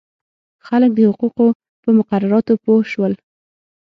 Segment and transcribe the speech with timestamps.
[0.67, 1.47] خلک د حقوقو
[1.81, 3.13] په مقرراتو پوه شول.